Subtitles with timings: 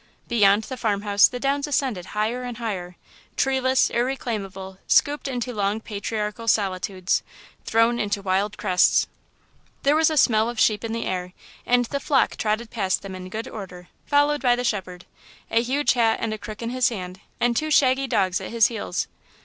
[0.27, 2.95] Beyond the farmhouse the downs ascended higher and higher,
[3.37, 7.21] treeless, irreclaimable, scooped into long patriarchal solitudes,
[7.65, 9.05] thrown into wild crests.
[9.83, 11.33] There was a smell of sheep in the air,
[11.67, 15.05] and the flock trotted past them in good order, followed by the shepherd,
[15.51, 18.65] a huge hat and a crook in his hand, and two shaggy dogs at his
[18.73, 19.07] heels.